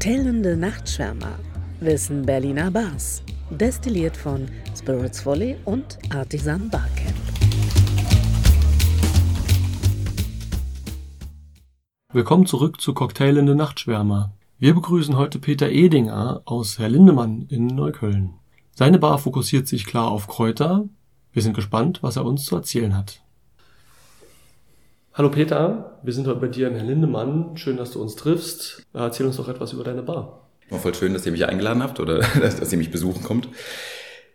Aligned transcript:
Cocktailende 0.00 0.56
Nachtschwärmer. 0.56 1.38
Wissen 1.80 2.24
Berliner 2.24 2.70
Bars. 2.70 3.22
Destilliert 3.50 4.16
von 4.16 4.48
Spirits 4.74 5.26
Volley 5.26 5.58
und 5.66 5.98
Artisan 6.08 6.70
Barcamp. 6.70 7.14
Willkommen 12.14 12.46
zurück 12.46 12.80
zu 12.80 12.94
Cocktailende 12.94 13.54
Nachtschwärmer. 13.54 14.32
Wir 14.58 14.72
begrüßen 14.72 15.18
heute 15.18 15.38
Peter 15.38 15.68
Edinger 15.68 16.40
aus 16.46 16.78
Herr 16.78 16.88
Lindemann 16.88 17.44
in 17.50 17.66
Neukölln. 17.66 18.32
Seine 18.74 18.98
Bar 18.98 19.18
fokussiert 19.18 19.68
sich 19.68 19.84
klar 19.84 20.10
auf 20.10 20.28
Kräuter. 20.28 20.88
Wir 21.30 21.42
sind 21.42 21.52
gespannt, 21.52 22.02
was 22.02 22.16
er 22.16 22.24
uns 22.24 22.46
zu 22.46 22.56
erzählen 22.56 22.96
hat. 22.96 23.22
Hallo 25.12 25.28
Peter, 25.28 25.98
wir 26.04 26.12
sind 26.12 26.28
heute 26.28 26.38
bei 26.38 26.46
dir 26.46 26.68
im 26.68 26.76
Herr 26.76 26.84
Lindemann. 26.84 27.56
Schön, 27.56 27.76
dass 27.76 27.90
du 27.90 28.00
uns 28.00 28.14
triffst. 28.14 28.86
Erzähl 28.94 29.26
uns 29.26 29.38
doch 29.38 29.48
etwas 29.48 29.72
über 29.72 29.82
deine 29.82 30.04
Bar. 30.04 30.48
War 30.70 30.78
voll 30.78 30.94
schön, 30.94 31.12
dass 31.12 31.26
ihr 31.26 31.32
mich 31.32 31.44
eingeladen 31.46 31.82
habt 31.82 31.98
oder 31.98 32.20
dass 32.40 32.70
ihr 32.70 32.78
mich 32.78 32.92
besuchen 32.92 33.24
kommt. 33.24 33.48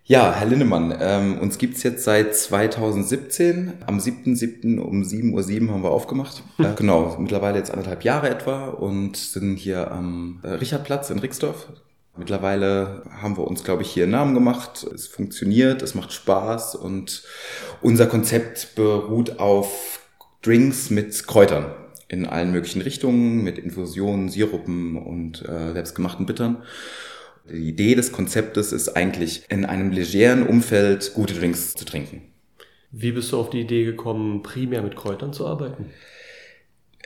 Ja, 0.04 0.34
Herr 0.34 0.48
Lindemann, 0.48 0.94
ähm, 1.00 1.40
uns 1.40 1.58
gibt's 1.58 1.82
jetzt 1.84 2.04
seit 2.04 2.36
2017. 2.36 3.86
Am 3.88 4.00
7.7. 4.00 4.78
um 4.80 5.02
7.07 5.02 5.66
Uhr 5.66 5.74
haben 5.74 5.84
wir 5.84 5.92
aufgemacht. 5.92 6.44
Äh, 6.60 6.74
genau, 6.76 7.16
mittlerweile 7.20 7.58
jetzt 7.58 7.72
anderthalb 7.72 8.04
Jahre 8.04 8.30
etwa 8.30 8.68
und 8.68 9.16
sind 9.16 9.56
hier 9.56 9.92
am 9.92 10.42
äh, 10.44 10.50
Richardplatz 10.50 11.10
in 11.10 11.20
Rixdorf. 11.20 11.70
Mittlerweile 12.18 13.04
haben 13.22 13.38
wir 13.38 13.48
uns, 13.48 13.64
glaube 13.64 13.82
ich, 13.82 13.92
hier 13.92 14.04
einen 14.04 14.12
Namen 14.12 14.34
gemacht. 14.34 14.86
Es 14.94 15.08
funktioniert, 15.08 15.82
es 15.82 15.96
macht 15.96 16.14
Spaß 16.14 16.76
und 16.76 17.24
unser 17.82 18.08
Konzept 18.08 18.76
beruht 18.76 19.40
auf 19.40 19.95
Drinks 20.46 20.90
mit 20.90 21.28
Kräutern 21.28 21.74
in 22.08 22.26
allen 22.26 22.52
möglichen 22.52 22.82
Richtungen, 22.82 23.44
mit 23.44 23.58
Infusionen, 23.58 24.30
Sirupen 24.30 24.98
und 24.98 25.42
äh, 25.42 25.74
selbstgemachten 25.74 26.26
Bittern. 26.26 26.64
Die 27.50 27.70
Idee 27.70 27.96
des 27.96 28.12
Konzeptes 28.12 28.72
ist 28.72 28.90
eigentlich, 28.90 29.46
in 29.50 29.66
einem 29.66 29.92
legeren 29.92 30.46
Umfeld 30.48 31.14
gute 31.14 31.34
Drinks 31.34 31.74
zu 31.74 31.86
trinken. 31.86 32.22
Wie 32.92 33.12
bist 33.12 33.32
du 33.32 33.40
auf 33.40 33.50
die 33.50 33.62
Idee 33.62 33.86
gekommen, 33.86 34.42
primär 34.44 34.82
mit 34.82 34.96
Kräutern 34.96 35.34
zu 35.34 35.46
arbeiten? 35.48 35.88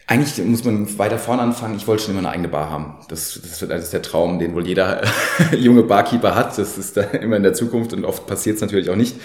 Eigentlich 0.05 0.43
muss 0.45 0.63
man 0.63 0.97
weiter 0.97 1.19
vorne 1.19 1.41
anfangen. 1.41 1.75
Ich 1.77 1.87
wollte 1.87 2.03
schon 2.03 2.11
immer 2.11 2.21
eine 2.21 2.31
eigene 2.31 2.47
Bar 2.47 2.69
haben. 2.69 2.95
Das, 3.09 3.39
das, 3.41 3.59
das 3.59 3.83
ist 3.83 3.93
der 3.93 4.01
Traum, 4.01 4.39
den 4.39 4.55
wohl 4.55 4.65
jeder 4.65 5.03
junge 5.57 5.83
Barkeeper 5.83 6.35
hat. 6.35 6.57
Das 6.57 6.77
ist 6.77 6.97
da 6.97 7.01
immer 7.21 7.37
in 7.37 7.43
der 7.43 7.53
Zukunft 7.53 7.93
und 7.93 8.05
oft 8.05 8.25
passiert 8.27 8.55
es 8.55 8.61
natürlich 8.61 8.89
auch 8.89 8.95
nicht. 8.95 9.15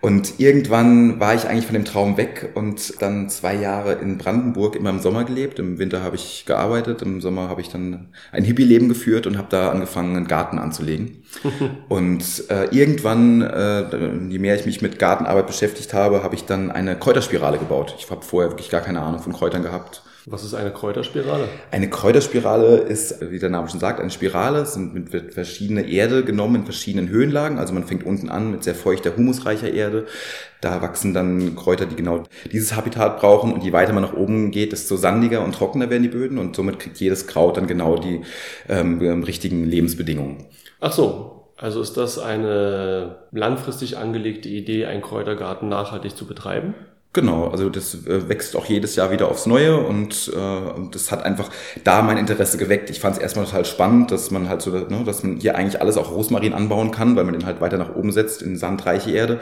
Und 0.00 0.40
irgendwann 0.40 1.20
war 1.20 1.34
ich 1.34 1.46
eigentlich 1.46 1.66
von 1.66 1.74
dem 1.74 1.84
Traum 1.84 2.16
weg 2.16 2.52
und 2.54 3.02
dann 3.02 3.28
zwei 3.28 3.54
Jahre 3.54 3.92
in 3.94 4.16
Brandenburg 4.16 4.74
immer 4.74 4.90
im 4.90 5.00
Sommer 5.00 5.24
gelebt. 5.24 5.58
Im 5.58 5.78
Winter 5.78 6.02
habe 6.02 6.16
ich 6.16 6.44
gearbeitet, 6.46 7.02
im 7.02 7.20
Sommer 7.20 7.50
habe 7.50 7.60
ich 7.60 7.68
dann 7.68 8.08
ein 8.32 8.44
Hippie-Leben 8.44 8.88
geführt 8.88 9.26
und 9.26 9.36
habe 9.36 9.48
da 9.50 9.70
angefangen, 9.70 10.16
einen 10.16 10.26
Garten 10.26 10.58
anzulegen. 10.58 11.22
und 11.90 12.24
äh, 12.48 12.64
irgendwann, 12.70 13.42
äh, 13.42 14.30
je 14.30 14.38
mehr 14.38 14.54
ich 14.54 14.64
mich 14.64 14.80
mit 14.80 14.98
Gartenarbeit 14.98 15.46
beschäftigt 15.46 15.92
habe, 15.92 16.22
habe 16.22 16.34
ich 16.34 16.46
dann 16.46 16.70
eine 16.70 16.98
Kräuterspirale 16.98 17.58
gebaut. 17.58 17.94
Ich 17.98 18.10
habe 18.10 18.22
vorher 18.22 18.50
wirklich 18.50 18.70
gar 18.70 18.80
keine 18.80 19.02
Ahnung 19.02 19.20
von 19.20 19.34
Kräutern 19.34 19.62
gehabt 19.62 20.02
was 20.26 20.44
ist 20.44 20.54
eine 20.54 20.70
Kräuterspirale? 20.70 21.48
Eine 21.70 21.88
Kräuterspirale 21.88 22.78
ist, 22.78 23.30
wie 23.30 23.38
der 23.38 23.48
Name 23.48 23.68
schon 23.68 23.80
sagt, 23.80 24.00
eine 24.00 24.10
Spirale. 24.10 24.60
Es 24.60 24.74
sind 24.74 24.94
mit 24.94 25.32
verschiedene 25.32 25.88
Erde 25.88 26.24
genommen 26.24 26.56
in 26.56 26.64
verschiedenen 26.64 27.08
Höhenlagen. 27.08 27.58
Also 27.58 27.72
man 27.72 27.84
fängt 27.84 28.04
unten 28.04 28.28
an 28.28 28.50
mit 28.50 28.62
sehr 28.62 28.74
feuchter, 28.74 29.16
humusreicher 29.16 29.72
Erde. 29.72 30.06
Da 30.60 30.82
wachsen 30.82 31.14
dann 31.14 31.56
Kräuter, 31.56 31.86
die 31.86 31.96
genau 31.96 32.24
dieses 32.52 32.76
Habitat 32.76 33.18
brauchen. 33.18 33.52
Und 33.52 33.64
je 33.64 33.72
weiter 33.72 33.92
man 33.92 34.02
nach 34.02 34.12
oben 34.12 34.50
geht, 34.50 34.72
desto 34.72 34.96
sandiger 34.96 35.42
und 35.42 35.54
trockener 35.54 35.88
werden 35.88 36.02
die 36.02 36.08
Böden. 36.08 36.38
Und 36.38 36.54
somit 36.54 36.78
kriegt 36.78 36.98
jedes 36.98 37.26
Kraut 37.26 37.56
dann 37.56 37.66
genau 37.66 37.96
die 37.96 38.20
ähm, 38.68 39.22
richtigen 39.22 39.64
Lebensbedingungen. 39.64 40.46
Ach 40.80 40.92
so, 40.92 41.46
also 41.56 41.80
ist 41.80 41.96
das 41.96 42.18
eine 42.18 43.16
langfristig 43.32 43.96
angelegte 43.96 44.48
Idee, 44.48 44.86
einen 44.86 45.02
Kräutergarten 45.02 45.68
nachhaltig 45.68 46.16
zu 46.16 46.26
betreiben? 46.26 46.74
Genau, 47.12 47.48
also 47.48 47.68
das 47.70 48.06
äh, 48.06 48.28
wächst 48.28 48.54
auch 48.54 48.66
jedes 48.66 48.94
Jahr 48.94 49.10
wieder 49.10 49.26
aufs 49.28 49.44
Neue 49.44 49.76
und 49.78 50.30
äh, 50.32 50.90
das 50.92 51.10
hat 51.10 51.24
einfach 51.24 51.50
da 51.82 52.02
mein 52.02 52.18
Interesse 52.18 52.56
geweckt. 52.56 52.88
Ich 52.88 53.00
fand 53.00 53.16
es 53.16 53.20
erstmal 53.20 53.46
total 53.46 53.64
spannend, 53.64 54.12
dass 54.12 54.30
man 54.30 54.48
halt 54.48 54.62
so, 54.62 54.70
ne, 54.70 55.02
dass 55.04 55.24
man 55.24 55.38
hier 55.40 55.56
eigentlich 55.56 55.80
alles 55.80 55.96
auch 55.96 56.12
Rosmarin 56.12 56.52
anbauen 56.52 56.92
kann, 56.92 57.16
weil 57.16 57.24
man 57.24 57.32
den 57.34 57.46
halt 57.46 57.60
weiter 57.60 57.78
nach 57.78 57.96
oben 57.96 58.12
setzt 58.12 58.42
in 58.42 58.56
sandreiche 58.56 59.10
Erde. 59.10 59.40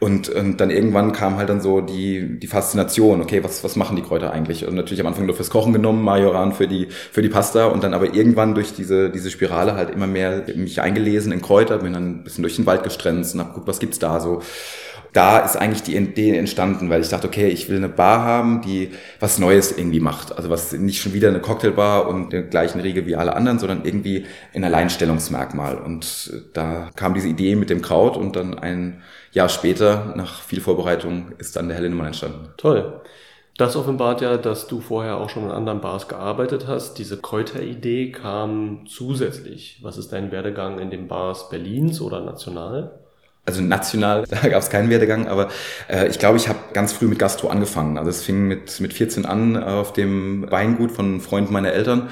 Und, 0.00 0.28
und 0.30 0.56
dann 0.60 0.70
irgendwann 0.70 1.12
kam 1.12 1.36
halt 1.36 1.48
dann 1.48 1.60
so 1.60 1.80
die, 1.80 2.40
die 2.40 2.48
Faszination, 2.48 3.20
okay, 3.20 3.44
was, 3.44 3.62
was 3.62 3.76
machen 3.76 3.94
die 3.94 4.02
Kräuter 4.02 4.32
eigentlich? 4.32 4.66
Und 4.66 4.74
natürlich 4.74 5.00
am 5.00 5.06
Anfang 5.06 5.26
nur 5.26 5.36
fürs 5.36 5.50
Kochen 5.50 5.72
genommen, 5.72 6.02
Majoran 6.02 6.54
für 6.54 6.66
die, 6.66 6.88
für 6.90 7.22
die 7.22 7.28
Pasta 7.28 7.66
und 7.66 7.84
dann 7.84 7.94
aber 7.94 8.14
irgendwann 8.14 8.56
durch 8.56 8.74
diese, 8.74 9.10
diese 9.10 9.30
Spirale 9.30 9.76
halt 9.76 9.90
immer 9.90 10.08
mehr 10.08 10.42
mich 10.56 10.80
eingelesen 10.80 11.30
in 11.30 11.40
Kräuter, 11.40 11.78
bin 11.78 11.92
dann 11.92 12.10
ein 12.10 12.24
bisschen 12.24 12.42
durch 12.42 12.56
den 12.56 12.66
Wald 12.66 12.82
gestrenzt 12.82 13.34
und 13.34 13.40
hab 13.42 13.50
geguckt, 13.50 13.68
was 13.68 13.78
gibt's 13.78 14.00
da 14.00 14.18
so 14.18 14.42
da 15.16 15.38
ist 15.38 15.56
eigentlich 15.56 15.82
die 15.82 15.96
Idee 15.96 16.36
entstanden, 16.36 16.90
weil 16.90 17.00
ich 17.00 17.08
dachte, 17.08 17.26
okay, 17.26 17.48
ich 17.48 17.70
will 17.70 17.78
eine 17.78 17.88
Bar 17.88 18.22
haben, 18.22 18.60
die 18.60 18.90
was 19.18 19.38
Neues 19.38 19.76
irgendwie 19.76 20.00
macht. 20.00 20.36
Also 20.36 20.50
was 20.50 20.72
nicht 20.74 21.00
schon 21.00 21.14
wieder 21.14 21.28
eine 21.28 21.40
Cocktailbar 21.40 22.06
und 22.06 22.34
der 22.34 22.42
gleichen 22.42 22.80
Riege 22.80 23.06
wie 23.06 23.16
alle 23.16 23.34
anderen, 23.34 23.58
sondern 23.58 23.84
irgendwie 23.84 24.26
ein 24.54 24.62
Alleinstellungsmerkmal. 24.62 25.78
Und 25.78 26.32
da 26.52 26.90
kam 26.96 27.14
diese 27.14 27.28
Idee 27.28 27.56
mit 27.56 27.70
dem 27.70 27.80
Kraut 27.80 28.18
und 28.18 28.36
dann 28.36 28.58
ein 28.58 29.02
Jahr 29.32 29.48
später, 29.48 30.12
nach 30.16 30.42
viel 30.42 30.60
Vorbereitung, 30.60 31.32
ist 31.38 31.56
dann 31.56 31.68
der 31.68 31.76
Herr 31.76 31.82
Lindemann 31.82 32.08
entstanden. 32.08 32.50
Toll. 32.58 33.00
Das 33.56 33.74
offenbart 33.74 34.20
ja, 34.20 34.36
dass 34.36 34.66
du 34.66 34.82
vorher 34.82 35.16
auch 35.16 35.30
schon 35.30 35.44
in 35.44 35.50
anderen 35.50 35.80
Bars 35.80 36.08
gearbeitet 36.08 36.66
hast. 36.66 36.98
Diese 36.98 37.16
Kräuteridee 37.16 38.12
kam 38.12 38.84
zusätzlich. 38.86 39.78
Was 39.80 39.96
ist 39.96 40.12
dein 40.12 40.30
Werdegang 40.30 40.78
in 40.78 40.90
den 40.90 41.08
Bars 41.08 41.48
Berlins 41.48 42.02
oder 42.02 42.20
national? 42.20 43.05
Also 43.46 43.62
national, 43.62 44.24
da 44.28 44.48
gab 44.48 44.60
es 44.60 44.70
keinen 44.70 44.90
Werdegang, 44.90 45.28
aber 45.28 45.48
äh, 45.88 46.08
ich 46.08 46.18
glaube, 46.18 46.36
ich 46.36 46.48
habe 46.48 46.58
ganz 46.72 46.92
früh 46.92 47.06
mit 47.06 47.18
Gastro 47.18 47.48
angefangen. 47.48 47.96
Also 47.96 48.10
es 48.10 48.22
fing 48.22 48.46
mit, 48.46 48.80
mit 48.80 48.92
14 48.92 49.24
an 49.24 49.62
auf 49.62 49.92
dem 49.92 50.50
Weingut 50.50 50.92
von 50.92 51.20
Freunden 51.20 51.52
meiner 51.52 51.72
Eltern. 51.72 52.10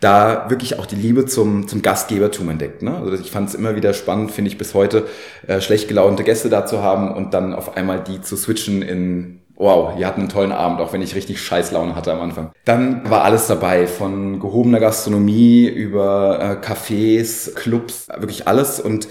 Da 0.00 0.50
wirklich 0.50 0.78
auch 0.78 0.84
die 0.84 0.96
Liebe 0.96 1.24
zum, 1.24 1.66
zum 1.66 1.80
Gastgebertum 1.80 2.50
entdeckt. 2.50 2.82
Ne? 2.82 2.94
Also 2.94 3.14
ich 3.14 3.30
fand 3.30 3.48
es 3.48 3.54
immer 3.54 3.74
wieder 3.74 3.94
spannend, 3.94 4.32
finde 4.32 4.50
ich 4.50 4.58
bis 4.58 4.74
heute, 4.74 5.06
äh, 5.46 5.62
schlecht 5.62 5.88
gelaunte 5.88 6.24
Gäste 6.24 6.50
da 6.50 6.66
zu 6.66 6.82
haben 6.82 7.10
und 7.14 7.32
dann 7.32 7.54
auf 7.54 7.76
einmal 7.76 8.00
die 8.00 8.20
zu 8.20 8.36
switchen 8.36 8.82
in 8.82 9.40
Wow, 9.56 9.96
ihr 9.96 10.08
hatten 10.08 10.22
einen 10.22 10.28
tollen 10.30 10.50
Abend, 10.50 10.80
auch 10.80 10.92
wenn 10.92 11.00
ich 11.00 11.14
richtig 11.14 11.40
Scheißlaune 11.40 11.94
hatte 11.94 12.12
am 12.12 12.20
Anfang. 12.20 12.50
Dann 12.64 13.08
war 13.08 13.22
alles 13.22 13.46
dabei, 13.46 13.86
von 13.86 14.40
gehobener 14.40 14.80
Gastronomie 14.80 15.66
über 15.66 16.40
äh, 16.60 16.66
Cafés, 16.66 17.54
Clubs, 17.54 18.08
wirklich 18.18 18.48
alles. 18.48 18.80
Und 18.80 19.06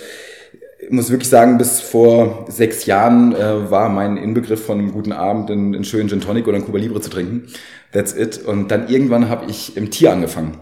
ich 0.86 0.92
muss 0.92 1.10
wirklich 1.10 1.30
sagen, 1.30 1.58
bis 1.58 1.82
vor 1.82 2.46
sechs 2.50 2.86
Jahren 2.86 3.36
äh, 3.36 3.70
war 3.72 3.90
mein 3.90 4.18
Inbegriff 4.18 4.66
von 4.66 4.80
einem 4.80 4.92
guten 4.92 5.12
Abend 5.12 5.50
einen, 5.50 5.84
schönen 5.84 6.10
Gin 6.10 6.22
Tonic 6.22 6.48
oder 6.48 6.58
einen 6.58 6.66
Cuba 6.66 6.78
Libre 6.78 7.02
zu 7.02 7.10
trinken. 7.10 7.48
That's 7.92 8.16
it. 8.16 8.44
Und 8.46 8.70
dann 8.72 8.90
irgendwann 8.90 9.30
habe 9.30 9.50
ich 9.50 9.78
im 9.78 9.92
Tier 9.92 10.12
angefangen. 10.12 10.58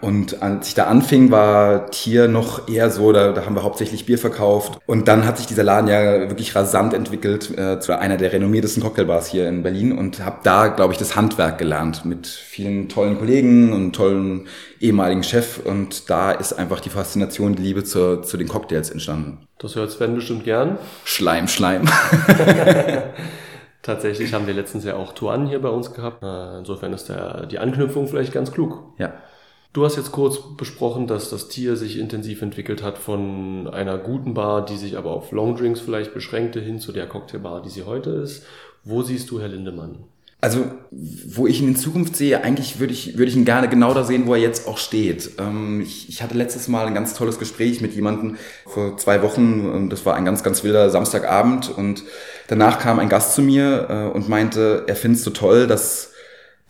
Und 0.00 0.42
als 0.42 0.68
ich 0.68 0.74
da 0.74 0.84
anfing, 0.84 1.30
war 1.30 1.90
Tier 1.90 2.28
noch 2.28 2.68
eher 2.68 2.90
so, 2.90 3.12
da, 3.12 3.32
da 3.32 3.44
haben 3.44 3.54
wir 3.54 3.62
hauptsächlich 3.62 4.06
Bier 4.06 4.18
verkauft. 4.18 4.78
Und 4.86 5.08
dann 5.08 5.26
hat 5.26 5.38
sich 5.38 5.46
dieser 5.46 5.64
Laden 5.64 5.88
ja 5.88 6.28
wirklich 6.28 6.54
rasant 6.54 6.94
entwickelt 6.94 7.56
äh, 7.58 7.80
zu 7.80 7.98
einer 7.98 8.16
der 8.16 8.32
renommiertesten 8.32 8.82
Cocktailbars 8.82 9.26
hier 9.28 9.48
in 9.48 9.62
Berlin 9.62 9.96
und 9.96 10.24
habe 10.24 10.40
da, 10.42 10.68
glaube 10.68 10.92
ich, 10.92 10.98
das 10.98 11.16
Handwerk 11.16 11.58
gelernt 11.58 12.04
mit 12.04 12.26
vielen 12.26 12.88
tollen 12.88 13.18
Kollegen 13.18 13.72
und 13.72 13.92
tollen 13.92 14.48
ehemaligen 14.80 15.22
Chef. 15.22 15.60
Und 15.64 16.10
da 16.10 16.32
ist 16.32 16.52
einfach 16.52 16.80
die 16.80 16.90
Faszination, 16.90 17.54
die 17.54 17.62
Liebe 17.62 17.84
zu, 17.84 18.22
zu 18.22 18.36
den 18.36 18.48
Cocktails 18.48 18.90
entstanden. 18.90 19.46
Das 19.58 19.76
hört 19.76 19.90
Sven 19.90 20.14
bestimmt 20.14 20.44
gern. 20.44 20.78
Schleim, 21.04 21.48
Schleim. 21.48 21.86
Tatsächlich 23.82 24.34
haben 24.34 24.46
wir 24.46 24.54
letztens 24.54 24.84
ja 24.84 24.96
auch 24.96 25.14
Tuan 25.14 25.46
hier 25.46 25.60
bei 25.60 25.70
uns 25.70 25.92
gehabt. 25.94 26.22
Äh, 26.22 26.58
insofern 26.58 26.92
ist 26.92 27.08
der, 27.08 27.46
die 27.46 27.58
Anknüpfung 27.58 28.08
vielleicht 28.08 28.32
ganz 28.32 28.52
klug. 28.52 28.82
Ja. 28.98 29.14
Du 29.72 29.84
hast 29.84 29.96
jetzt 29.96 30.10
kurz 30.10 30.38
besprochen, 30.56 31.06
dass 31.06 31.30
das 31.30 31.46
Tier 31.46 31.76
sich 31.76 31.96
intensiv 31.98 32.42
entwickelt 32.42 32.82
hat 32.82 32.98
von 32.98 33.68
einer 33.68 33.98
guten 33.98 34.34
Bar, 34.34 34.64
die 34.64 34.76
sich 34.76 34.98
aber 34.98 35.10
auf 35.10 35.30
Longdrinks 35.30 35.78
vielleicht 35.78 36.12
beschränkte, 36.12 36.60
hin 36.60 36.80
zu 36.80 36.90
der 36.90 37.06
Cocktailbar, 37.06 37.62
die 37.62 37.68
sie 37.68 37.84
heute 37.84 38.10
ist. 38.10 38.42
Wo 38.82 39.02
siehst 39.02 39.30
du 39.30 39.40
Herr 39.40 39.48
Lindemann? 39.48 39.98
Also, 40.42 40.64
wo 40.90 41.46
ich 41.46 41.60
ihn 41.60 41.68
in 41.68 41.76
Zukunft 41.76 42.16
sehe, 42.16 42.42
eigentlich 42.42 42.80
würde 42.80 42.94
ich, 42.94 43.18
würde 43.18 43.30
ich 43.30 43.36
ihn 43.36 43.44
gerne 43.44 43.68
genau 43.68 43.92
da 43.92 44.04
sehen, 44.04 44.26
wo 44.26 44.34
er 44.34 44.40
jetzt 44.40 44.66
auch 44.66 44.78
steht. 44.78 45.32
Ähm, 45.38 45.82
ich, 45.82 46.08
ich 46.08 46.22
hatte 46.22 46.34
letztes 46.34 46.66
Mal 46.66 46.86
ein 46.86 46.94
ganz 46.94 47.14
tolles 47.14 47.38
Gespräch 47.38 47.80
mit 47.80 47.94
jemandem 47.94 48.38
vor 48.66 48.96
zwei 48.96 49.22
Wochen. 49.22 49.88
Das 49.90 50.04
war 50.06 50.16
ein 50.16 50.24
ganz, 50.24 50.42
ganz 50.42 50.64
wilder 50.64 50.88
Samstagabend 50.88 51.70
und 51.76 52.04
danach 52.48 52.78
kam 52.78 52.98
ein 52.98 53.10
Gast 53.10 53.34
zu 53.34 53.42
mir 53.42 53.86
äh, 53.88 54.16
und 54.16 54.30
meinte, 54.30 54.84
er 54.86 54.96
findet 54.96 55.18
es 55.18 55.24
so 55.24 55.30
toll, 55.30 55.66
dass 55.66 56.09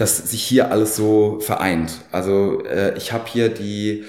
dass 0.00 0.30
sich 0.30 0.42
hier 0.42 0.70
alles 0.70 0.96
so 0.96 1.38
vereint. 1.40 1.92
Also 2.10 2.64
äh, 2.64 2.96
ich 2.96 3.12
habe 3.12 3.24
hier 3.26 3.48
die 3.48 4.04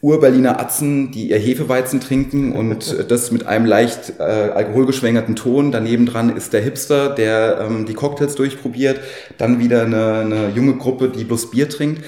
Urberliner 0.00 0.58
Atzen, 0.58 1.12
die 1.12 1.30
ihr 1.30 1.38
Hefeweizen 1.38 2.00
trinken 2.00 2.52
und 2.52 3.08
das 3.08 3.30
mit 3.30 3.46
einem 3.46 3.66
leicht 3.66 4.14
äh, 4.18 4.22
alkoholgeschwängerten 4.22 5.36
Ton. 5.36 5.70
Daneben 5.70 6.06
dran 6.06 6.36
ist 6.36 6.52
der 6.52 6.60
Hipster, 6.60 7.10
der 7.10 7.60
ähm, 7.60 7.86
die 7.86 7.94
Cocktails 7.94 8.34
durchprobiert. 8.34 9.00
Dann 9.38 9.60
wieder 9.60 9.82
eine, 9.82 10.14
eine 10.16 10.48
junge 10.50 10.76
Gruppe, 10.76 11.08
die 11.08 11.22
bloß 11.22 11.52
Bier 11.52 11.68
trinkt. 11.68 12.04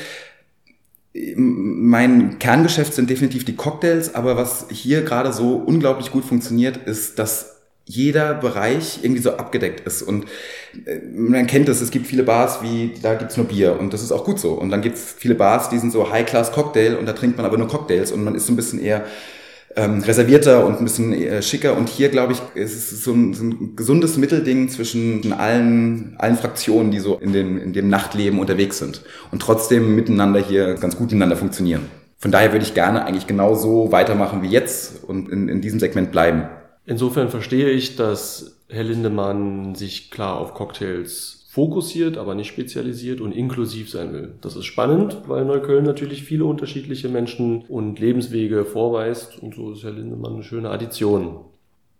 mein 1.36 2.40
Kerngeschäft 2.40 2.94
sind 2.94 3.10
definitiv 3.10 3.44
die 3.44 3.54
Cocktails, 3.54 4.16
aber 4.16 4.36
was 4.36 4.66
hier 4.70 5.02
gerade 5.02 5.32
so 5.32 5.54
unglaublich 5.54 6.10
gut 6.10 6.24
funktioniert, 6.24 6.76
ist, 6.76 7.20
dass 7.20 7.53
jeder 7.86 8.34
Bereich 8.34 9.00
irgendwie 9.02 9.20
so 9.20 9.32
abgedeckt 9.36 9.86
ist. 9.86 10.02
Und 10.02 10.24
äh, 10.86 11.00
man 11.14 11.46
kennt 11.46 11.68
es, 11.68 11.80
es 11.80 11.90
gibt 11.90 12.06
viele 12.06 12.22
Bars, 12.22 12.62
wie 12.62 12.92
da 13.02 13.14
gibt's 13.14 13.36
nur 13.36 13.46
Bier 13.46 13.78
und 13.78 13.92
das 13.92 14.02
ist 14.02 14.12
auch 14.12 14.24
gut 14.24 14.40
so. 14.40 14.52
Und 14.52 14.70
dann 14.70 14.80
gibt's 14.80 15.14
viele 15.16 15.34
Bars, 15.34 15.68
die 15.68 15.78
sind 15.78 15.92
so 15.92 16.10
High-Class-Cocktail 16.10 16.96
und 16.96 17.06
da 17.06 17.12
trinkt 17.12 17.36
man 17.36 17.46
aber 17.46 17.58
nur 17.58 17.68
Cocktails 17.68 18.12
und 18.12 18.24
man 18.24 18.34
ist 18.34 18.46
so 18.46 18.52
ein 18.52 18.56
bisschen 18.56 18.80
eher 18.80 19.04
ähm, 19.76 20.02
reservierter 20.02 20.64
und 20.66 20.78
ein 20.78 20.84
bisschen 20.84 21.12
äh, 21.12 21.42
schicker. 21.42 21.76
Und 21.76 21.88
hier, 21.88 22.08
glaube 22.08 22.32
ich, 22.32 22.40
ist 22.54 22.92
es 22.92 23.04
so 23.04 23.12
ein, 23.12 23.34
so 23.34 23.44
ein 23.44 23.76
gesundes 23.76 24.16
Mittelding 24.16 24.68
zwischen 24.68 25.32
allen, 25.32 26.14
allen 26.18 26.36
Fraktionen, 26.36 26.90
die 26.90 27.00
so 27.00 27.16
in 27.18 27.32
dem, 27.32 27.60
in 27.60 27.72
dem 27.72 27.88
Nachtleben 27.88 28.38
unterwegs 28.38 28.78
sind 28.78 29.02
und 29.30 29.42
trotzdem 29.42 29.94
miteinander 29.94 30.40
hier 30.40 30.74
ganz 30.74 30.96
gut 30.96 31.08
miteinander 31.08 31.36
funktionieren. 31.36 31.86
Von 32.18 32.30
daher 32.30 32.52
würde 32.52 32.64
ich 32.64 32.72
gerne 32.72 33.04
eigentlich 33.04 33.26
genau 33.26 33.54
so 33.54 33.92
weitermachen 33.92 34.42
wie 34.42 34.48
jetzt 34.48 35.04
und 35.04 35.28
in, 35.28 35.48
in 35.48 35.60
diesem 35.60 35.80
Segment 35.80 36.10
bleiben. 36.10 36.44
Insofern 36.86 37.30
verstehe 37.30 37.70
ich, 37.70 37.96
dass 37.96 38.60
Herr 38.68 38.84
Lindemann 38.84 39.74
sich 39.74 40.10
klar 40.10 40.38
auf 40.38 40.54
Cocktails 40.54 41.46
fokussiert, 41.48 42.18
aber 42.18 42.34
nicht 42.34 42.48
spezialisiert 42.48 43.20
und 43.20 43.32
inklusiv 43.32 43.88
sein 43.88 44.12
will. 44.12 44.34
Das 44.40 44.56
ist 44.56 44.64
spannend, 44.64 45.22
weil 45.28 45.44
Neukölln 45.44 45.84
natürlich 45.84 46.24
viele 46.24 46.44
unterschiedliche 46.44 47.08
Menschen 47.08 47.62
und 47.68 48.00
Lebenswege 48.00 48.64
vorweist 48.64 49.38
und 49.38 49.54
so 49.54 49.72
ist 49.72 49.84
Herr 49.84 49.92
Lindemann 49.92 50.34
eine 50.34 50.42
schöne 50.42 50.70
Addition. 50.70 51.44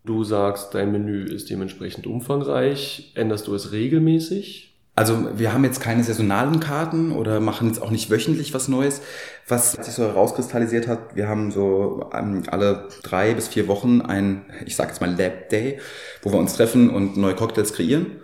Du 0.05 0.23
sagst, 0.23 0.75
dein 0.75 0.93
Menü 0.93 1.25
ist 1.25 1.49
dementsprechend 1.49 2.07
umfangreich. 2.07 3.13
Änderst 3.15 3.47
du 3.47 3.55
es 3.55 3.73
regelmäßig? 3.73 4.74
Also 4.97 5.37
wir 5.37 5.53
haben 5.53 5.65
jetzt 5.65 5.81
keine 5.81 6.05
saisonalen 6.05 6.61
Karten 6.61 7.11
oder 7.11 7.41
machen 7.41 7.67
jetzt 7.67 7.83
auch 7.83 7.91
nicht 7.91 8.11
wöchentlich 8.11 8.55
was 8.55 8.69
Neues. 8.69 9.01
Was 9.49 9.73
sich 9.73 9.93
so 9.95 10.05
herauskristallisiert 10.05 10.87
hat, 10.87 11.17
wir 11.17 11.29
haben 11.29 11.51
so 11.51 12.11
ähm, 12.15 12.45
alle 12.49 12.89
drei 13.03 13.35
bis 13.35 13.49
vier 13.49 13.67
Wochen 13.67 14.03
ein, 14.03 14.45
ich 14.65 14.77
sage 14.77 14.91
jetzt 14.91 15.01
mal 15.01 15.11
Lab 15.11 15.49
Day, 15.49 15.81
wo 16.23 16.31
wir 16.31 16.39
uns 16.39 16.55
treffen 16.55 16.91
und 16.91 17.17
neue 17.17 17.35
Cocktails 17.35 17.73
kreieren. 17.73 18.21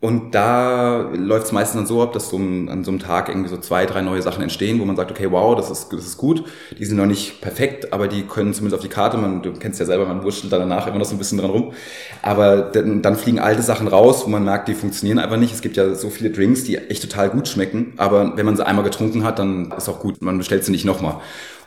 Und 0.00 0.32
da 0.32 1.10
läuft 1.12 1.46
es 1.46 1.52
meistens 1.52 1.80
dann 1.80 1.86
so 1.88 2.00
ab, 2.02 2.12
dass 2.12 2.28
so 2.28 2.36
an 2.36 2.84
so 2.84 2.92
einem 2.92 3.00
Tag 3.00 3.28
irgendwie 3.28 3.48
so 3.48 3.56
zwei, 3.56 3.84
drei 3.84 4.00
neue 4.00 4.22
Sachen 4.22 4.44
entstehen, 4.44 4.78
wo 4.78 4.84
man 4.84 4.94
sagt, 4.94 5.10
okay, 5.10 5.28
wow, 5.32 5.56
das 5.56 5.70
ist, 5.70 5.92
das 5.92 6.06
ist 6.06 6.16
gut. 6.16 6.44
Die 6.78 6.84
sind 6.84 6.98
noch 6.98 7.06
nicht 7.06 7.40
perfekt, 7.40 7.92
aber 7.92 8.06
die 8.06 8.22
können 8.22 8.54
zumindest 8.54 8.76
auf 8.76 8.86
die 8.88 8.94
Karte, 8.94 9.16
man, 9.16 9.42
du 9.42 9.52
kennst 9.54 9.80
ja 9.80 9.86
selber, 9.86 10.06
man 10.06 10.22
wurschtelt 10.22 10.52
da 10.52 10.58
danach 10.60 10.86
immer 10.86 10.98
noch 10.98 11.04
so 11.04 11.16
ein 11.16 11.18
bisschen 11.18 11.38
dran 11.38 11.50
rum. 11.50 11.72
Aber 12.22 12.58
dann, 12.58 13.02
dann 13.02 13.16
fliegen 13.16 13.40
alte 13.40 13.62
Sachen 13.62 13.88
raus, 13.88 14.22
wo 14.24 14.30
man 14.30 14.44
merkt, 14.44 14.68
die 14.68 14.74
funktionieren 14.74 15.18
einfach 15.18 15.36
nicht. 15.36 15.52
Es 15.52 15.62
gibt 15.62 15.76
ja 15.76 15.92
so 15.96 16.10
viele 16.10 16.30
Drinks, 16.30 16.62
die 16.62 16.76
echt 16.76 17.02
total 17.02 17.30
gut 17.30 17.48
schmecken, 17.48 17.94
aber 17.96 18.36
wenn 18.36 18.46
man 18.46 18.56
sie 18.56 18.64
einmal 18.64 18.84
getrunken 18.84 19.24
hat, 19.24 19.40
dann 19.40 19.72
ist 19.76 19.88
auch 19.88 19.98
gut, 19.98 20.22
man 20.22 20.38
bestellt 20.38 20.64
sie 20.64 20.70
nicht 20.70 20.84
nochmal. 20.84 21.16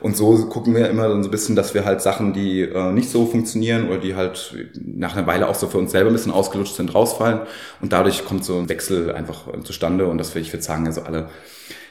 Und 0.01 0.17
so 0.17 0.35
gucken 0.47 0.73
wir 0.73 0.89
immer 0.89 1.07
dann 1.07 1.21
so 1.21 1.29
ein 1.29 1.31
bisschen, 1.31 1.55
dass 1.55 1.75
wir 1.75 1.85
halt 1.85 2.01
Sachen, 2.01 2.33
die 2.33 2.61
äh, 2.61 2.91
nicht 2.91 3.11
so 3.11 3.27
funktionieren 3.27 3.87
oder 3.87 3.99
die 3.99 4.15
halt 4.15 4.55
nach 4.73 5.15
einer 5.15 5.27
Weile 5.27 5.47
auch 5.47 5.53
so 5.53 5.67
für 5.67 5.77
uns 5.77 5.91
selber 5.91 6.09
ein 6.09 6.13
bisschen 6.13 6.31
ausgelutscht 6.31 6.75
sind, 6.75 6.95
rausfallen. 6.95 7.41
Und 7.81 7.93
dadurch 7.93 8.20
kommt 8.25 8.45
so 8.45 8.57
ein 8.57 8.69
Wechsel 8.69 9.11
einfach 9.11 9.47
zustande. 9.63 10.07
Und 10.07 10.17
das 10.17 10.33
würde 10.33 10.41
ich 10.41 10.53
würde 10.53 10.63
sagen, 10.63 10.85
also 10.85 11.01
alle 11.01 11.29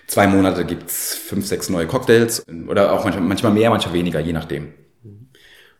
zwei 0.06 0.26
Monate 0.26 0.64
gibt's 0.64 1.14
fünf, 1.14 1.46
sechs 1.46 1.70
neue 1.70 1.86
Cocktails 1.86 2.44
oder 2.68 2.92
auch 2.92 3.04
manchmal, 3.04 3.24
manchmal 3.24 3.52
mehr, 3.52 3.70
manchmal 3.70 3.94
weniger, 3.94 4.20
je 4.20 4.32
nachdem. 4.32 4.72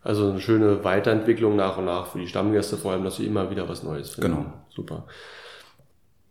Also 0.02 0.30
eine 0.30 0.40
schöne 0.40 0.82
Weiterentwicklung 0.82 1.56
nach 1.56 1.76
und 1.76 1.84
nach 1.84 2.06
für 2.06 2.18
die 2.18 2.26
Stammgäste, 2.26 2.76
vor 2.76 2.92
allem, 2.92 3.04
dass 3.04 3.16
sie 3.16 3.26
immer 3.26 3.50
wieder 3.50 3.68
was 3.68 3.82
Neues 3.82 4.10
finden. 4.10 4.30
Genau. 4.30 4.52
Super. 4.70 5.06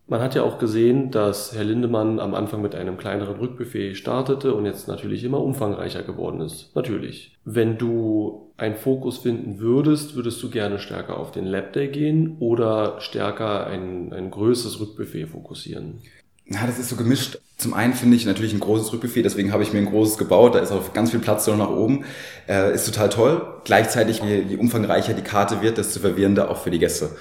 Man 0.08 0.22
hat 0.22 0.34
ja 0.34 0.42
auch 0.42 0.58
gesehen, 0.58 1.12
dass 1.12 1.54
Herr 1.54 1.64
Lindemann 1.64 2.20
am 2.20 2.34
Anfang 2.34 2.64
mit 2.64 2.74
einem 2.74 2.98
kleineren 2.98 3.38
Rückbuffet 3.38 3.94
startete 3.94 4.56
und 4.56 4.66
jetzt 4.66 4.88
natürlich 4.88 5.24
immer 5.24 5.40
umfangreicher 5.40 6.02
geworden 6.02 6.42
ist. 6.42 6.76
Natürlich. 6.76 7.38
Wenn 7.46 7.78
du 7.78 8.49
einen 8.60 8.76
Fokus 8.76 9.18
finden 9.18 9.60
würdest, 9.60 10.16
würdest 10.16 10.42
du 10.44 10.50
gerne 10.50 10.80
stärker 10.80 11.18
auf 11.18 11.32
den 11.32 11.46
Lab 11.46 11.74
Day 11.74 11.88
gehen 11.88 12.38
oder 12.40 13.00
stärker 13.02 13.68
ein, 13.68 14.14
ein 14.14 14.32
größeres 14.32 14.80
Rückbuffet 14.80 15.28
fokussieren? 15.28 16.02
Ja, 16.46 16.66
das 16.66 16.80
ist 16.80 16.90
so 16.90 16.96
gemischt. 16.96 17.38
Zum 17.58 17.74
einen 17.74 17.94
finde 17.94 18.16
ich 18.16 18.26
natürlich 18.26 18.54
ein 18.54 18.60
großes 18.60 18.92
Rückbuffet, 18.92 19.24
deswegen 19.24 19.52
habe 19.52 19.64
ich 19.64 19.72
mir 19.72 19.80
ein 19.80 19.86
großes 19.86 20.18
gebaut. 20.18 20.56
Da 20.56 20.60
ist 20.60 20.72
auch 20.72 20.94
ganz 20.94 21.12
viel 21.12 21.20
Platz 21.20 21.46
noch 21.46 21.58
nach 21.58 21.70
oben. 21.70 22.06
Äh, 22.48 22.74
ist 22.74 22.86
total 22.86 23.10
toll. 23.10 23.62
Gleichzeitig, 23.66 24.22
je, 24.24 24.42
je 24.42 24.58
umfangreicher 24.58 25.14
die 25.14 25.22
Karte 25.22 25.62
wird, 25.62 25.78
desto 25.78 26.00
verwirrender 26.00 26.50
auch 26.50 26.58
für 26.64 26.72
die 26.72 26.80
Gäste 26.80 27.12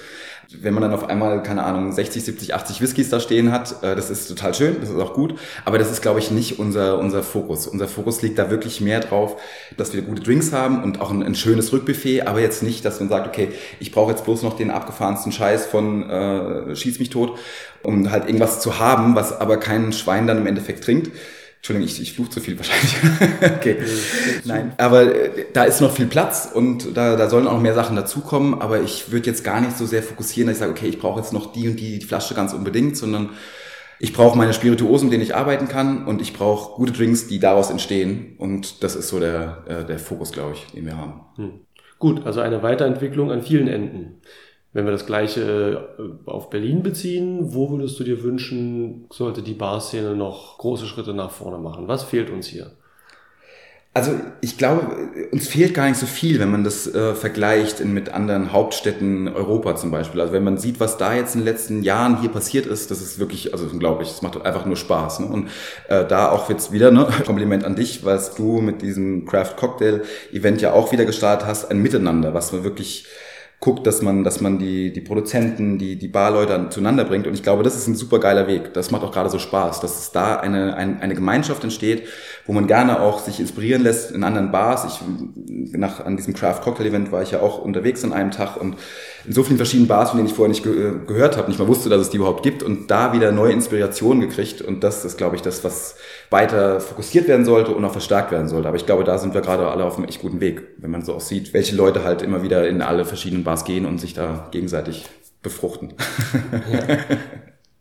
wenn 0.51 0.73
man 0.73 0.81
dann 0.81 0.93
auf 0.93 1.07
einmal, 1.07 1.43
keine 1.43 1.63
Ahnung, 1.63 1.91
60, 1.91 2.23
70, 2.23 2.55
80 2.55 2.81
Whiskys 2.81 3.09
da 3.09 3.19
stehen 3.19 3.51
hat, 3.51 3.83
äh, 3.83 3.95
das 3.95 4.09
ist 4.09 4.27
total 4.27 4.53
schön, 4.55 4.77
das 4.81 4.89
ist 4.89 4.97
auch 4.97 5.13
gut, 5.13 5.35
aber 5.63 5.77
das 5.77 5.91
ist, 5.91 6.01
glaube 6.01 6.19
ich, 6.19 6.31
nicht 6.31 6.57
unser, 6.57 6.97
unser 6.97 7.21
Fokus. 7.21 7.67
Unser 7.67 7.87
Fokus 7.87 8.21
liegt 8.23 8.39
da 8.39 8.49
wirklich 8.49 8.81
mehr 8.81 8.99
drauf, 8.99 9.39
dass 9.77 9.93
wir 9.93 10.01
gute 10.01 10.23
Drinks 10.23 10.51
haben 10.51 10.83
und 10.83 11.01
auch 11.01 11.11
ein, 11.11 11.21
ein 11.21 11.35
schönes 11.35 11.71
Rückbuffet, 11.71 12.21
aber 12.21 12.41
jetzt 12.41 12.63
nicht, 12.63 12.83
dass 12.83 12.99
man 12.99 13.09
sagt, 13.09 13.27
okay, 13.27 13.49
ich 13.79 13.91
brauche 13.91 14.11
jetzt 14.11 14.25
bloß 14.25 14.41
noch 14.41 14.57
den 14.57 14.71
abgefahrensten 14.71 15.31
Scheiß 15.31 15.67
von 15.67 16.09
äh, 16.09 16.75
Schieß 16.75 16.99
mich 16.99 17.11
tot, 17.11 17.37
um 17.83 18.09
halt 18.09 18.25
irgendwas 18.25 18.59
zu 18.59 18.79
haben, 18.79 19.15
was 19.15 19.39
aber 19.39 19.57
kein 19.57 19.93
Schwein 19.93 20.25
dann 20.25 20.39
im 20.39 20.47
Endeffekt 20.47 20.83
trinkt. 20.83 21.11
Entschuldigung, 21.59 21.89
ich, 21.89 22.01
ich 22.01 22.13
fluche 22.13 22.29
zu 22.29 22.39
viel 22.39 22.57
wahrscheinlich. 22.57 22.95
okay. 23.57 23.77
Nein. 24.45 24.73
Aber 24.77 25.13
äh, 25.13 25.45
da 25.51 25.65
ist 25.65 25.81
noch 25.81 25.91
viel 25.91 26.05
Platz 26.05 26.49
und 26.53 26.95
da, 26.95 27.17
da 27.17 27.29
sollen 27.29 27.47
auch 27.47 27.53
noch 27.53 27.61
mehr 27.61 27.73
Sachen 27.73 27.97
dazukommen. 27.97 28.61
Aber 28.61 28.81
ich 28.81 29.11
würde 29.11 29.27
jetzt 29.27 29.43
gar 29.43 29.59
nicht 29.59 29.77
so 29.77 29.85
sehr 29.85 30.01
fokussieren, 30.01 30.47
dass 30.47 30.57
ich 30.57 30.59
sage, 30.61 30.71
okay, 30.71 30.87
ich 30.87 30.99
brauche 30.99 31.19
jetzt 31.19 31.33
noch 31.33 31.51
die 31.51 31.67
und 31.67 31.77
die 31.77 31.99
Flasche 31.99 32.33
ganz 32.33 32.53
unbedingt, 32.53 32.95
sondern 32.95 33.31
ich 33.99 34.13
brauche 34.13 34.37
meine 34.37 34.53
Spirituosen, 34.53 35.09
mit 35.09 35.13
denen 35.13 35.23
ich 35.23 35.35
arbeiten 35.35 35.67
kann 35.67 36.05
und 36.05 36.21
ich 36.21 36.31
brauche 36.31 36.75
gute 36.75 36.93
Drinks, 36.93 37.27
die 37.27 37.39
daraus 37.39 37.69
entstehen. 37.69 38.35
Und 38.37 38.81
das 38.81 38.95
ist 38.95 39.09
so 39.09 39.19
der, 39.19 39.63
äh, 39.67 39.85
der 39.85 39.99
Fokus, 39.99 40.31
glaube 40.31 40.53
ich, 40.53 40.65
den 40.71 40.85
wir 40.85 40.95
haben. 40.95 41.21
Hm. 41.35 41.51
Gut, 41.99 42.25
also 42.25 42.39
eine 42.39 42.63
Weiterentwicklung 42.63 43.29
an 43.29 43.43
vielen 43.43 43.67
Enden. 43.67 44.21
Wenn 44.71 44.85
wir 44.85 44.91
das 44.91 45.07
gleiche 45.07 45.87
äh, 45.97 46.29
auf 46.29 46.49
Berlin 46.49 46.83
beziehen, 46.83 47.53
wo 47.53 47.71
würdest 47.71 47.99
du 47.99 48.03
dir 48.03 48.23
wünschen, 48.23 49.07
sollte 49.11 49.41
die 49.41 49.55
Barszene 49.55 50.15
noch 50.15 50.57
große 50.59 50.85
Schritte 50.85 51.13
nach 51.13 51.31
vorne 51.31 51.57
machen? 51.57 51.87
Was 51.87 52.03
fehlt 52.03 52.29
uns 52.29 52.47
hier? 52.47 52.71
Also 53.91 54.11
ich 54.41 54.59
glaube, 54.59 54.95
uns 55.31 55.47
fehlt 55.47 55.73
gar 55.73 55.89
nicht 55.89 55.97
so 55.97 56.05
viel, 56.05 56.39
wenn 56.39 56.51
man 56.51 56.63
das 56.63 56.85
äh, 56.93 57.15
vergleicht 57.15 57.79
in, 57.79 57.91
mit 57.91 58.13
anderen 58.13 58.53
Hauptstädten 58.53 59.27
Europa 59.27 59.75
zum 59.75 59.89
Beispiel. 59.89 60.21
Also 60.21 60.31
wenn 60.31 60.43
man 60.43 60.59
sieht, 60.59 60.79
was 60.79 60.97
da 60.97 61.15
jetzt 61.15 61.33
in 61.33 61.41
den 61.41 61.45
letzten 61.45 61.81
Jahren 61.81 62.21
hier 62.21 62.29
passiert 62.29 62.67
ist, 62.67 62.91
das 62.91 63.01
ist 63.01 63.17
wirklich, 63.17 63.51
also 63.51 63.65
unglaublich. 63.65 64.09
Das 64.09 64.21
macht 64.21 64.39
einfach 64.45 64.67
nur 64.67 64.75
Spaß. 64.75 65.21
Ne? 65.21 65.25
Und 65.25 65.49
äh, 65.87 66.05
da 66.05 66.29
auch 66.29 66.51
jetzt 66.51 66.71
wieder, 66.71 66.91
ne, 66.91 67.07
Kompliment 67.25 67.63
an 67.63 67.75
dich, 67.75 68.05
was 68.05 68.35
du 68.35 68.61
mit 68.61 68.83
diesem 68.83 69.25
Craft 69.25 69.55
Cocktail 69.57 70.03
Event 70.31 70.61
ja 70.61 70.71
auch 70.73 70.91
wieder 70.91 71.05
gestartet 71.05 71.47
hast, 71.47 71.71
ein 71.71 71.81
Miteinander, 71.81 72.35
was 72.35 72.53
man 72.53 72.63
wirklich 72.63 73.07
guckt, 73.59 73.85
dass 73.85 74.01
man, 74.01 74.23
dass 74.23 74.39
man 74.39 74.57
die, 74.57 74.93
die 74.93 75.01
Produzenten, 75.01 75.77
die, 75.77 75.97
die 75.97 76.07
Barleute 76.07 76.67
zueinander 76.69 77.03
bringt. 77.03 77.27
Und 77.27 77.33
ich 77.33 77.43
glaube, 77.43 77.63
das 77.63 77.75
ist 77.75 77.87
ein 77.87 77.95
super 77.95 78.19
geiler 78.19 78.47
Weg. 78.47 78.73
Das 78.73 78.89
macht 78.89 79.03
auch 79.03 79.11
gerade 79.11 79.29
so 79.29 79.37
Spaß, 79.37 79.81
dass 79.81 79.99
es 79.99 80.11
da 80.11 80.37
eine, 80.37 80.75
ein, 80.77 81.01
eine 81.01 81.13
Gemeinschaft 81.13 81.63
entsteht, 81.65 82.03
wo 82.45 82.53
man 82.53 82.67
gerne 82.67 83.01
auch 83.01 83.19
sich 83.19 83.39
inspirieren 83.41 83.83
lässt 83.83 84.11
in 84.11 84.23
anderen 84.23 84.51
Bars. 84.51 84.85
Ich, 84.85 85.77
nach, 85.77 86.05
an 86.05 86.15
diesem 86.15 86.33
Craft 86.33 86.61
Cocktail 86.63 86.85
Event 86.85 87.11
war 87.11 87.21
ich 87.21 87.31
ja 87.31 87.41
auch 87.41 87.59
unterwegs 87.59 88.03
an 88.05 88.13
einem 88.13 88.31
Tag 88.31 88.55
und 88.55 88.77
in 89.25 89.33
so 89.33 89.43
vielen 89.43 89.57
verschiedenen 89.57 89.89
Bars, 89.89 90.11
von 90.11 90.17
denen 90.17 90.29
ich 90.29 90.35
vorher 90.35 90.49
nicht 90.49 90.63
ge 90.63 90.91
äh, 90.91 91.05
gehört 91.05 91.35
habe, 91.35 91.49
nicht 91.49 91.59
mal 91.59 91.67
wusste, 91.67 91.89
dass 91.89 91.99
es 91.99 92.09
die 92.09 92.17
überhaupt 92.17 92.43
gibt 92.43 92.63
und 92.63 92.89
da 92.89 93.11
wieder 93.11 93.33
neue 93.33 93.51
Inspirationen 93.51 94.21
gekriegt. 94.21 94.61
Und 94.61 94.85
das 94.85 95.03
ist, 95.03 95.17
glaube 95.17 95.35
ich, 95.35 95.41
das, 95.41 95.65
was 95.65 95.97
weiter 96.29 96.79
fokussiert 96.79 97.27
werden 97.27 97.45
sollte 97.45 97.71
und 97.71 97.83
auch 97.83 97.91
verstärkt 97.91 98.31
werden 98.31 98.47
sollte. 98.47 98.69
Aber 98.69 98.77
ich 98.77 98.85
glaube, 98.85 99.03
da 99.03 99.17
sind 99.17 99.33
wir 99.33 99.41
gerade 99.41 99.67
alle 99.67 99.83
auf 99.83 99.97
einem 99.97 100.07
echt 100.07 100.21
guten 100.21 100.39
Weg, 100.39 100.61
wenn 100.77 100.91
man 100.91 101.03
so 101.03 101.13
auch 101.13 101.21
sieht, 101.21 101.53
welche 101.53 101.75
Leute 101.75 102.05
halt 102.05 102.21
immer 102.21 102.41
wieder 102.41 102.67
in 102.67 102.81
alle 102.81 103.03
verschiedenen 103.03 103.43
Bars 103.43 103.48
gehen 103.65 103.85
und 103.85 103.99
sich 103.99 104.13
da 104.13 104.47
gegenseitig 104.51 105.05
befruchten. 105.41 105.93
Ja. 106.71 106.97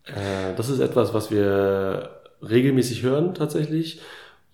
Äh, 0.08 0.54
das 0.56 0.70
ist 0.70 0.80
etwas, 0.80 1.12
was 1.12 1.30
wir 1.30 2.22
regelmäßig 2.40 3.02
hören 3.02 3.34
tatsächlich, 3.34 4.00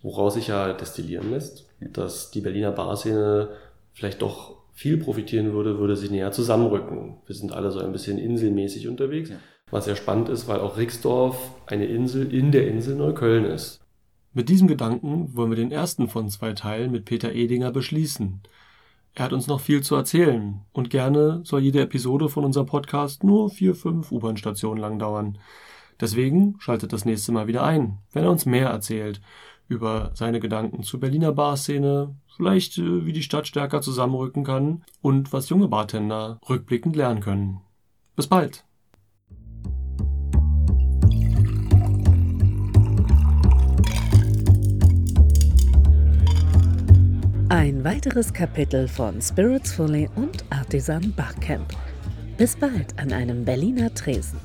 woraus 0.02 0.34
sich 0.34 0.48
ja 0.48 0.72
destillieren 0.72 1.30
lässt, 1.30 1.66
dass 1.78 2.32
die 2.32 2.40
Berliner 2.40 2.72
Barszene 2.72 3.50
vielleicht 3.92 4.22
doch 4.22 4.56
viel 4.72 4.96
profitieren 4.96 5.52
würde, 5.52 5.78
würde 5.78 5.96
sie 5.96 6.08
näher 6.08 6.32
zusammenrücken. 6.32 7.18
Wir 7.26 7.34
sind 7.36 7.52
alle 7.52 7.70
so 7.70 7.78
ein 7.78 7.92
bisschen 7.92 8.18
inselmäßig 8.18 8.88
unterwegs, 8.88 9.30
ja. 9.30 9.36
was 9.70 9.84
sehr 9.84 9.96
spannend 9.96 10.28
ist, 10.28 10.48
weil 10.48 10.58
auch 10.58 10.76
Rixdorf 10.76 11.36
eine 11.66 11.86
Insel 11.86 12.34
in 12.34 12.50
der 12.50 12.66
Insel 12.66 12.96
Neukölln 12.96 13.44
ist. 13.44 13.80
Mit 14.32 14.48
diesem 14.48 14.66
Gedanken 14.66 15.36
wollen 15.36 15.50
wir 15.50 15.56
den 15.56 15.70
ersten 15.70 16.08
von 16.08 16.28
zwei 16.28 16.54
Teilen 16.54 16.90
mit 16.90 17.04
Peter 17.04 17.32
Edinger 17.32 17.70
beschließen. 17.70 18.40
Er 19.14 19.26
hat 19.26 19.32
uns 19.32 19.46
noch 19.46 19.60
viel 19.60 19.82
zu 19.82 19.94
erzählen 19.94 20.62
und 20.72 20.90
gerne 20.90 21.40
soll 21.44 21.60
jede 21.60 21.80
Episode 21.80 22.28
von 22.28 22.44
unserem 22.44 22.66
Podcast 22.66 23.22
nur 23.22 23.48
vier, 23.48 23.76
fünf 23.76 24.10
U-Bahn-Stationen 24.10 24.80
lang 24.80 24.98
dauern. 24.98 25.38
Deswegen 26.00 26.56
schaltet 26.58 26.92
das 26.92 27.04
nächste 27.04 27.30
Mal 27.30 27.46
wieder 27.46 27.62
ein, 27.62 27.98
wenn 28.12 28.24
er 28.24 28.30
uns 28.30 28.44
mehr 28.44 28.70
erzählt 28.70 29.20
über 29.68 30.10
seine 30.14 30.40
Gedanken 30.40 30.82
zur 30.82 31.00
Berliner 31.00 31.32
Barszene, 31.32 32.16
vielleicht 32.36 32.76
äh, 32.78 33.06
wie 33.06 33.12
die 33.12 33.22
Stadt 33.22 33.46
stärker 33.46 33.80
zusammenrücken 33.80 34.44
kann 34.44 34.84
und 35.00 35.32
was 35.32 35.48
junge 35.48 35.68
Bartender 35.68 36.40
rückblickend 36.48 36.96
lernen 36.96 37.20
können. 37.20 37.60
Bis 38.16 38.26
bald! 38.26 38.64
Ein 47.64 47.82
weiteres 47.82 48.30
Kapitel 48.30 48.86
von 48.86 49.22
Spirits 49.22 49.72
Fully 49.72 50.10
und 50.16 50.44
Artisan 50.50 51.14
Barcamp. 51.16 51.72
Bis 52.36 52.54
bald 52.56 52.98
an 52.98 53.10
einem 53.10 53.42
Berliner 53.42 53.94
Tresen. 53.94 54.38